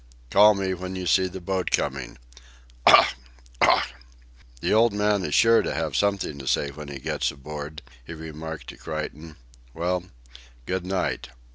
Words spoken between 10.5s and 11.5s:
good night....